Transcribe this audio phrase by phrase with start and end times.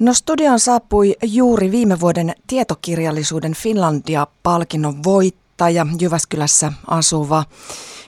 [0.00, 7.44] No studion saapui juuri viime vuoden tietokirjallisuuden Finlandia-palkinnon voittaja Jyväskylässä asuva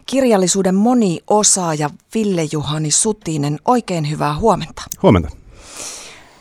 [0.07, 3.59] kirjallisuuden moniosaaja Ville-Juhani Sutinen.
[3.65, 4.83] Oikein hyvää huomenta.
[5.03, 5.29] Huomenta.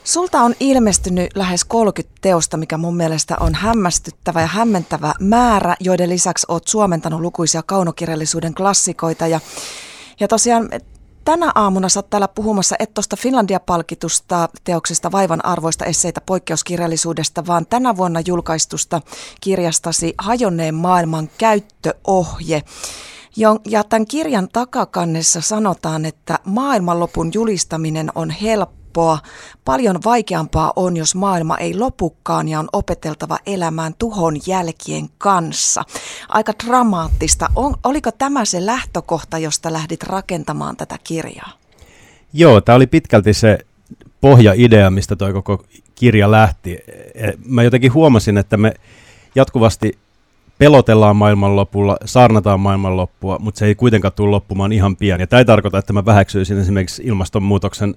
[0.03, 6.09] Sulta on ilmestynyt lähes 30 teosta, mikä mun mielestä on hämmästyttävä ja hämmentävä määrä, joiden
[6.09, 9.27] lisäksi oot suomentanut lukuisia kaunokirjallisuuden klassikoita.
[9.27, 9.39] Ja,
[10.19, 10.69] ja tosiaan
[11.25, 17.65] tänä aamuna sä oot täällä puhumassa et tuosta Finlandia-palkitusta teoksesta vaivan arvoista esseitä poikkeuskirjallisuudesta, vaan
[17.65, 19.01] tänä vuonna julkaistusta
[19.41, 22.63] kirjastasi Hajonneen maailman käyttöohje.
[23.67, 28.29] Ja tämän kirjan takakannessa sanotaan, että maailmanlopun julistaminen on
[28.91, 29.19] helppoa.
[29.65, 35.83] Paljon vaikeampaa on, jos maailma ei lopukaan ja on opeteltava elämään tuhon jälkien kanssa.
[36.29, 37.49] Aika dramaattista.
[37.55, 41.51] On, oliko tämä se lähtökohta, josta lähdit rakentamaan tätä kirjaa?
[42.33, 43.57] Joo, tämä oli pitkälti se
[44.21, 46.77] pohjaidea, mistä tuo koko kirja lähti.
[47.15, 48.73] E, mä jotenkin huomasin, että me
[49.35, 49.97] jatkuvasti
[50.57, 55.19] pelotellaan maailmanlopulla, saarnataan maailmanloppua, mutta se ei kuitenkaan tule loppumaan ihan pian.
[55.19, 57.95] Ja tämä ei tarkoita, että mä väheksyisin esimerkiksi ilmastonmuutoksen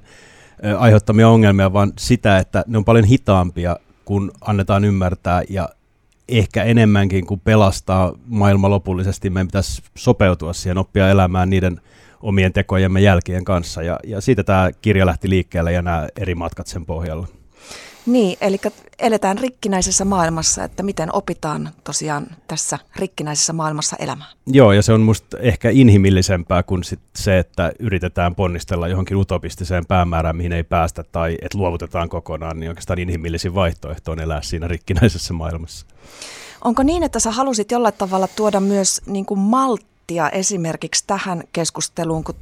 [0.79, 5.69] aiheuttamia ongelmia, vaan sitä, että ne on paljon hitaampia, kun annetaan ymmärtää ja
[6.29, 11.81] ehkä enemmänkin kuin pelastaa maailma lopullisesti, meidän pitäisi sopeutua siihen, oppia elämään niiden
[12.21, 13.83] omien tekojemme jälkien kanssa.
[13.83, 17.27] Ja, ja siitä tämä kirja lähti liikkeelle ja nämä eri matkat sen pohjalla.
[18.07, 18.61] Niin, eli
[18.99, 24.31] eletään rikkinäisessä maailmassa, että miten opitaan tosiaan tässä rikkinäisessä maailmassa elämään.
[24.47, 29.87] Joo, ja se on musta ehkä inhimillisempää kuin sit se, että yritetään ponnistella johonkin utopistiseen
[29.87, 34.69] päämäärään, mihin ei päästä, tai että luovutetaan kokonaan, niin oikeastaan inhimillisin vaihtoehto on elää siinä
[34.69, 35.87] rikkinäisessä maailmassa.
[36.65, 42.25] Onko niin, että sä halusit jollain tavalla tuoda myös niin kuin malttia esimerkiksi tähän keskusteluun,
[42.25, 42.35] kun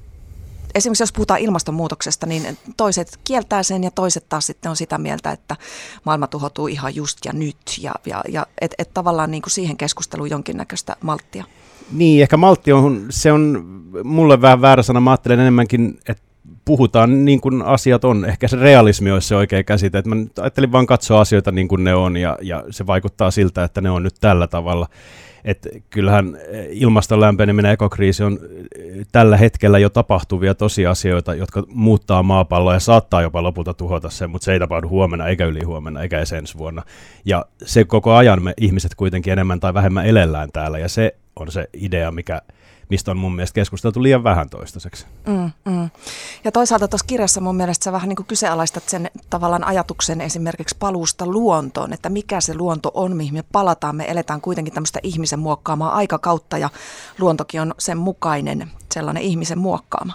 [0.74, 5.30] esimerkiksi jos puhutaan ilmastonmuutoksesta, niin toiset kieltää sen ja toiset taas sitten on sitä mieltä,
[5.30, 5.56] että
[6.04, 7.56] maailma tuhoutuu ihan just ja nyt.
[7.80, 11.44] Ja, ja, ja että et tavallaan niin kuin siihen keskusteluun jonkinnäköistä malttia.
[11.92, 13.64] Niin, ehkä maltti on, se on
[14.04, 15.00] mulle vähän väärä sana.
[15.00, 16.31] Mä ajattelen enemmänkin, että
[16.72, 18.24] puhutaan niin kuin asiat on.
[18.24, 19.98] Ehkä se realismi olisi se oikea käsite.
[19.98, 23.64] Että mä ajattelin vaan katsoa asioita niin kuin ne on ja, ja se vaikuttaa siltä,
[23.64, 24.86] että ne on nyt tällä tavalla
[25.44, 28.38] että kyllähän eh, ilmaston lämpeneminen ja ekokriisi on
[28.78, 34.30] eh, tällä hetkellä jo tapahtuvia tosiasioita, jotka muuttaa maapalloa ja saattaa jopa lopulta tuhota sen,
[34.30, 36.82] mutta se ei tapahdu huomenna eikä yli huomenna eikä edes ensi vuonna.
[37.24, 41.52] Ja se koko ajan me ihmiset kuitenkin enemmän tai vähemmän elellään täällä ja se on
[41.52, 42.42] se idea, mikä
[42.92, 45.06] mistä on mun mielestä keskusteltu liian vähän toistaiseksi.
[45.26, 45.90] Mm, mm.
[46.44, 50.76] Ja toisaalta tuossa kirjassa mun mielestä sä vähän niin kuin kyseenalaistat sen tavallaan ajatuksen esimerkiksi
[50.78, 53.96] paluusta luontoon, että mikä se luonto on, mihin me palataan.
[53.96, 56.70] Me eletään kuitenkin tämmöistä ihmisen muokkaamaa aikakautta ja
[57.18, 60.12] luontokin on sen mukainen sellainen ihmisen muokkaama.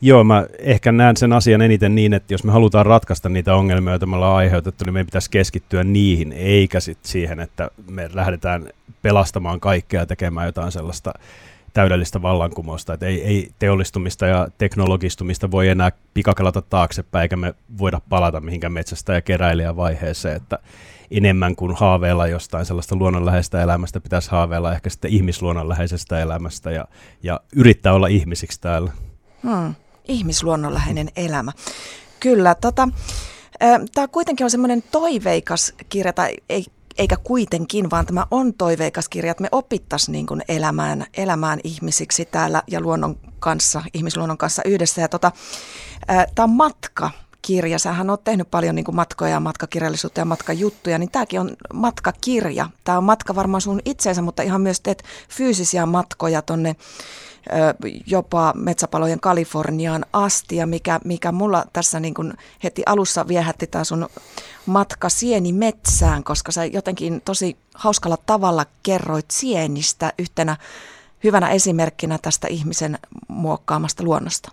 [0.00, 3.92] Joo, mä ehkä näen sen asian eniten niin, että jos me halutaan ratkaista niitä ongelmia,
[3.92, 8.68] joita me ollaan aiheutettu, niin meidän pitäisi keskittyä niihin, eikä sit siihen, että me lähdetään
[9.02, 11.12] pelastamaan kaikkea ja tekemään jotain sellaista
[11.72, 18.00] täydellistä vallankumousta, että ei, ei teollistumista ja teknologistumista voi enää pikakelata taaksepäin, eikä me voida
[18.08, 20.58] palata mihinkään metsästä ja keräilijä vaiheeseen, että
[21.10, 26.84] enemmän kuin haaveilla jostain sellaista luonnonläheistä elämästä, pitäisi haaveilla ehkä sitten ihmisluonnonläheisestä elämästä ja,
[27.22, 28.92] ja yrittää olla ihmisiksi täällä.
[29.42, 29.74] Hmm,
[30.08, 31.52] ihmisluonnonläheinen elämä.
[32.20, 32.88] Kyllä, tota,
[33.94, 36.64] Tämä kuitenkin on semmoinen toiveikas kirja, tai ei
[36.98, 42.24] eikä kuitenkin, vaan tämä on toiveikas kirja, että me opittaisiin niin kuin elämään, elämään ihmisiksi
[42.24, 45.00] täällä ja luonnon kanssa, ihmisluonnon kanssa yhdessä.
[45.00, 45.32] Ja tota,
[46.34, 47.10] tämä on matka
[47.42, 47.78] kirja.
[47.78, 52.70] Sähän oot tehnyt paljon niin matkoja ja matkakirjallisuutta ja matkajuttuja, niin tämäkin on matkakirja.
[52.84, 56.76] Tämä on matka varmaan sun itseensä, mutta ihan myös teet fyysisiä matkoja tonne
[58.06, 62.32] jopa metsäpalojen Kaliforniaan asti ja mikä, mikä mulla tässä niin kuin
[62.64, 64.08] heti alussa viehätti tämä sun
[64.66, 70.56] matka sieni metsään, koska sä jotenkin tosi hauskalla tavalla kerroit sienistä yhtenä
[71.24, 74.52] hyvänä esimerkkinä tästä ihmisen muokkaamasta luonnosta.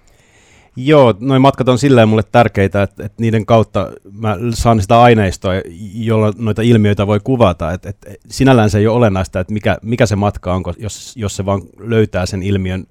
[0.80, 5.54] Joo, noin matkat on silleen mulle tärkeitä, että, että niiden kautta mä saan sitä aineistoa,
[5.94, 7.72] jolla noita ilmiöitä voi kuvata.
[7.72, 11.36] Että, että sinällään se ei ole olennaista, että mikä, mikä se matka on, jos, jos
[11.36, 12.86] se vaan löytää sen ilmiön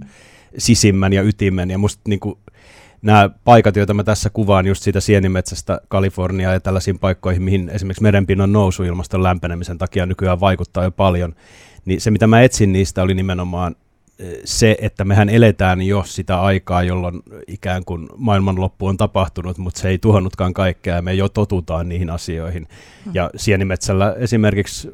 [0.58, 1.70] sisimmän ja ytimen.
[1.70, 2.38] Ja musta niin kuin,
[3.02, 8.02] nämä paikat, joita mä tässä kuvaan just siitä sienimetsästä Kaliforniaa ja tällaisiin paikkoihin, mihin esimerkiksi
[8.02, 11.34] merenpinnan nousu ilmaston lämpenemisen takia nykyään vaikuttaa jo paljon,
[11.84, 13.76] niin se mitä mä etsin niistä oli nimenomaan
[14.44, 19.88] se, että mehän eletään jo sitä aikaa, jolloin ikään kuin maailmanloppu on tapahtunut, mutta se
[19.88, 22.68] ei tuhannutkaan kaikkea ja me jo totutaan niihin asioihin.
[23.04, 23.12] Hmm.
[23.14, 24.88] Ja sienimetsällä esimerkiksi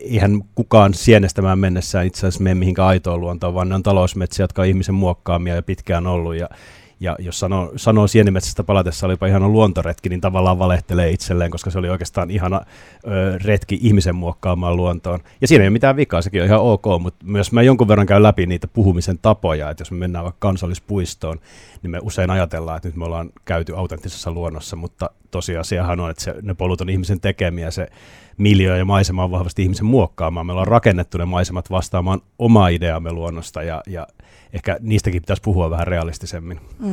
[0.00, 4.62] ihan kukaan sienestämään mennessään itse asiassa mene mihinkään aitoon luontoon, vaan ne on talousmetsiä, jotka
[4.62, 6.48] on ihmisen muokkaamia ja pitkään ollut ja
[7.00, 11.78] Ja jos sanoo, sanoo sienimetsästä palatessa olipa ihana luontoretki, niin tavallaan valehtelee itselleen, koska se
[11.78, 12.60] oli oikeastaan ihana
[13.06, 15.20] ö, retki ihmisen muokkaamaan luontoon.
[15.40, 18.06] Ja siinä ei ole mitään vikaa, sekin on ihan ok, mutta myös mä jonkun verran
[18.06, 21.40] käyn läpi niitä puhumisen tapoja, että jos me mennään vaikka kansallispuistoon,
[21.82, 26.22] niin me usein ajatellaan, että nyt me ollaan käyty autenttisessa luonnossa, mutta tosiasiahan on, että
[26.22, 27.88] se, ne polut on ihmisen tekemiä, se
[28.36, 30.46] miljöö ja maisema on vahvasti ihmisen muokkaamaan.
[30.46, 34.06] Me ollaan rakennettu ne maisemat vastaamaan omaa ideamme luonnosta ja, ja
[34.52, 36.60] ehkä niistäkin pitäisi puhua vähän realistisemmin.
[36.78, 36.89] Mm.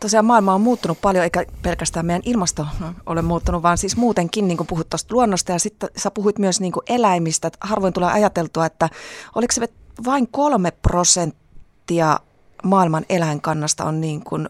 [0.00, 2.66] Tosiaan maailma on muuttunut paljon, eikä pelkästään meidän ilmasto
[3.06, 6.60] ole muuttunut, vaan siis muutenkin, niin kuin puhut tuosta luonnosta ja sitten sä puhuit myös
[6.60, 7.50] niin kuin eläimistä.
[7.60, 8.88] Harvoin tulee ajateltua, että
[9.34, 9.68] oliko se
[10.04, 12.18] vain kolme prosenttia
[12.64, 14.48] maailman eläinkannasta on niin kuin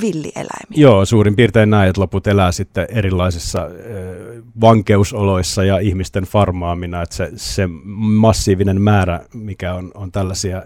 [0.00, 0.76] villieläimiä.
[0.76, 3.68] Joo, suurin piirtein näin, että loput elää sitten erilaisissa
[4.60, 10.62] vankeusoloissa ja ihmisten farmaamina, että se, se massiivinen määrä, mikä on, on tällaisia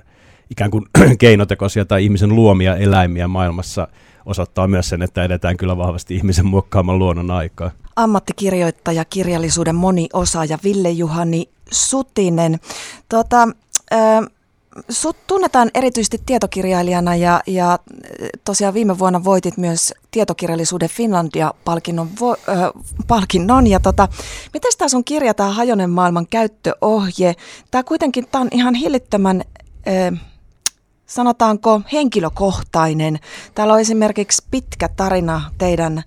[0.50, 0.84] ikään kuin
[1.18, 3.88] keinotekoisia tai ihmisen luomia eläimiä maailmassa,
[4.26, 7.70] osoittaa myös sen, että edetään kyllä vahvasti ihmisen muokkaaman luonnon aikaa.
[7.96, 12.60] Ammattikirjoittaja, kirjallisuuden moniosaaja Ville Juhani Sutinen.
[13.08, 13.48] Tota,
[13.92, 14.24] äh,
[14.88, 17.78] Sut tunnetaan erityisesti tietokirjailijana ja, ja
[18.44, 22.08] tosiaan viime vuonna voitit myös tietokirjallisuuden Finlandia-palkinnon.
[22.20, 22.36] Vo, äh,
[23.08, 24.08] palkinnon ja tota,
[24.52, 27.34] miten tämä sun kirja, tämä Hajonen maailman käyttöohje,
[27.70, 29.44] tämä kuitenkin tää on ihan hillittömän,
[29.88, 30.20] äh,
[31.06, 33.18] sanotaanko henkilökohtainen.
[33.54, 36.02] Täällä on esimerkiksi pitkä tarina teidän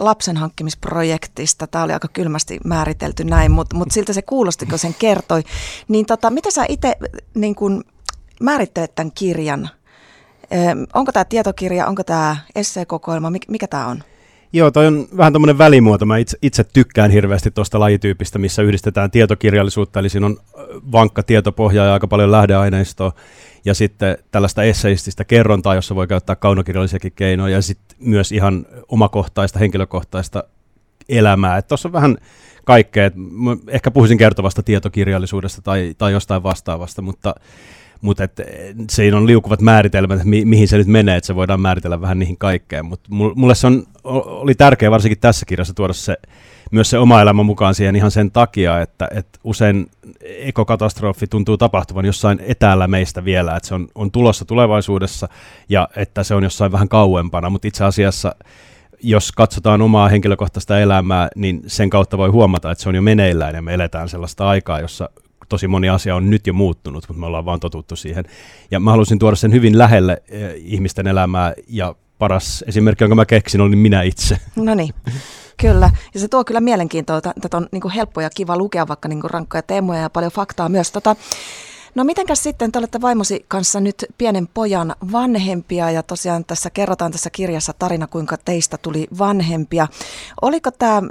[0.00, 1.66] lapsen hankkimisprojektista.
[1.66, 5.42] Tämä oli aika kylmästi määritelty näin, mutta, mutta siltä se kuulosti, kun sen kertoi.
[5.88, 6.96] Niin tota, mitä sä itse
[7.34, 7.84] niin kun
[8.40, 9.70] määrittelet tämän kirjan?
[10.94, 14.02] Onko tämä tietokirja, onko tämä esseekokoelma, mikä tämä on?
[14.52, 16.06] Joo, toi on vähän tämmöinen välimuoto.
[16.06, 20.36] Mä itse, itse tykkään hirveästi tuosta lajityypistä, missä yhdistetään tietokirjallisuutta, eli siinä on
[20.92, 23.12] vankka tietopohja ja aika paljon lähdeaineistoa,
[23.64, 29.58] ja sitten tällaista esseististä kerrontaa, jossa voi käyttää kaunokirjallisiakin keinoja, ja sitten myös ihan omakohtaista,
[29.58, 30.44] henkilökohtaista
[31.08, 31.62] elämää.
[31.62, 32.16] Tuossa on vähän
[32.64, 33.10] kaikkea,
[33.68, 37.34] ehkä puhuisin kertovasta tietokirjallisuudesta tai, tai jostain vastaavasta, mutta
[38.00, 38.40] mutta et,
[38.90, 42.38] siinä on liukuvat määritelmät, mi, mihin se nyt menee, että se voidaan määritellä vähän niihin
[42.38, 42.86] kaikkeen.
[42.86, 46.16] Mutta mulle se on, oli tärkeää varsinkin tässä kirjassa tuoda se,
[46.70, 49.86] myös se oma elämä mukaan siihen ihan sen takia, että, että usein
[50.22, 55.28] ekokatastrofi tuntuu tapahtuvan jossain etäällä meistä vielä, että se on, on tulossa tulevaisuudessa
[55.68, 58.34] ja että se on jossain vähän kauempana, mutta itse asiassa
[59.02, 63.54] jos katsotaan omaa henkilökohtaista elämää, niin sen kautta voi huomata, että se on jo meneillään
[63.54, 65.10] ja me eletään sellaista aikaa, jossa
[65.48, 68.24] tosi moni asia on nyt jo muuttunut, mutta me ollaan vaan totuttu siihen.
[68.70, 73.26] Ja mä halusin tuoda sen hyvin lähelle eh, ihmisten elämää ja paras esimerkki, jonka mä
[73.26, 74.38] keksin, oli minä itse.
[74.56, 74.94] No niin.
[75.60, 79.20] Kyllä, ja se tuo kyllä mielenkiintoa, että on niin helppo ja kiva lukea vaikka niin
[79.24, 80.92] rankkoja teemoja ja paljon faktaa myös.
[80.92, 81.16] Tota,
[81.94, 87.12] no mitenkäs sitten, te olette vaimosi kanssa nyt pienen pojan vanhempia ja tosiaan tässä kerrotaan
[87.12, 89.88] tässä kirjassa tarina, kuinka teistä tuli vanhempia.
[90.42, 91.02] Oliko tämä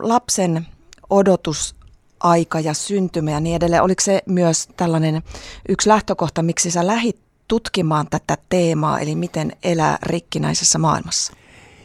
[0.00, 0.66] lapsen
[1.10, 1.77] odotus
[2.20, 3.82] aika ja syntymä ja niin edelleen.
[3.82, 5.22] Oliko se myös tällainen
[5.68, 7.16] yksi lähtökohta, miksi sä lähit
[7.48, 11.32] tutkimaan tätä teemaa, eli miten elää rikkinäisessä maailmassa?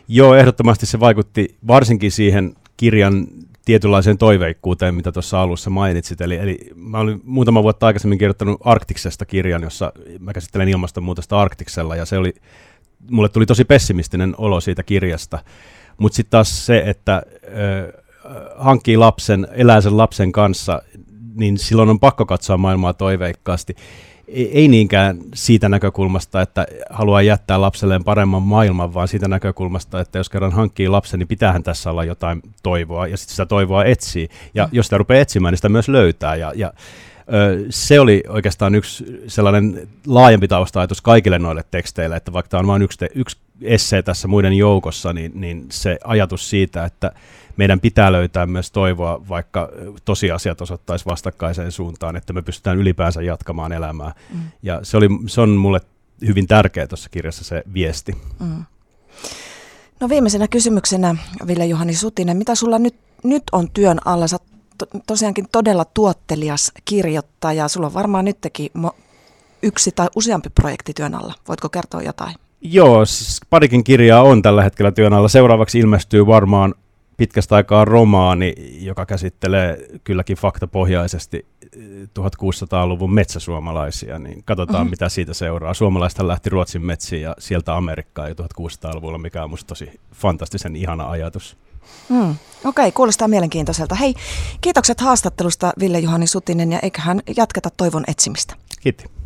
[0.08, 3.28] Joo, ehdottomasti se vaikutti varsinkin siihen kirjan
[3.66, 6.22] tietynlaiseen toiveikkuuteen, mitä tuossa alussa mainitsit.
[6.22, 11.96] Eli, eli mä olin muutama vuotta aikaisemmin kirjoittanut Arktiksesta kirjan, jossa mä käsittelen ilmastonmuutosta Arktiksella,
[11.96, 12.34] ja se oli,
[13.12, 15.40] mulle tuli tosi pessimistinen olo siitä kirjasta.
[15.98, 17.22] Mutta sitten taas se, että
[18.58, 20.82] hankkii lapsen, elää sen lapsen kanssa,
[21.36, 23.76] niin silloin on pakko katsoa maailmaa toiveikkaasti.
[24.28, 30.30] Ei niinkään siitä näkökulmasta, että haluaa jättää lapselleen paremman maailman, vaan siitä näkökulmasta, että jos
[30.30, 34.30] kerran hankkii lapsen, niin pitäähän tässä olla jotain toivoa, ja sitten sitä toivoa etsii.
[34.54, 34.70] Ja mm.
[34.72, 36.36] jos sitä rupeaa etsimään, niin sitä myös löytää.
[36.36, 36.74] Ja, ja
[37.70, 42.82] se oli oikeastaan yksi sellainen laajempi tausta kaikille noille teksteille, että vaikka tämä on vain
[42.82, 47.12] yksi, te, yksi essee tässä muiden joukossa, niin, niin se ajatus siitä, että
[47.58, 49.70] meidän pitää löytää myös toivoa, vaikka
[50.06, 54.14] tosiasiat osoittaisi vastakkaiseen suuntaan, että me pystytään ylipäänsä jatkamaan elämää.
[54.34, 54.40] Mm.
[54.64, 55.82] Ja se, oli, se on mulle
[56.28, 58.18] hyvin tärkeä tuossa kirjassa se viesti.
[58.40, 58.64] Mm.
[60.00, 61.16] No viimeisenä kysymyksenä,
[61.48, 64.28] Ville Juhani Sutinen, mitä sulla nyt, nyt on työn alla?
[64.28, 64.38] Sä
[64.78, 67.68] to, tosiaankin todella tuottelias kirjoittaja.
[67.68, 68.96] Sulla on varmaan nytkin mo-
[69.64, 71.34] yksi tai useampi projekti työn alla.
[71.48, 72.36] Voitko kertoa jotain?
[72.62, 75.28] Joo, siis parikin kirjaa on tällä hetkellä työn alla.
[75.28, 76.74] Seuraavaksi ilmestyy varmaan
[77.18, 81.46] pitkästä aikaa romaani, joka käsittelee kylläkin faktapohjaisesti
[82.20, 84.90] 1600-luvun eh, metsäsuomalaisia, niin katsotaan mm-hmm.
[84.90, 85.74] mitä siitä seuraa.
[85.74, 91.10] Suomalaista lähti Ruotsin metsiin ja sieltä Amerikkaan jo 1600-luvulla, mikä on musta tosi fantastisen ihana
[91.10, 91.58] ajatus.
[92.10, 92.30] Mm.
[92.30, 92.36] Okei,
[92.66, 93.96] okay, kuulostaa mielenkiintoiselta.
[93.96, 94.14] Hei,
[94.62, 98.56] kiitokset haastattelusta Ville Juhani Sutinen ja eiköhän jatketa toivon etsimistä.
[98.82, 99.23] Kiitos.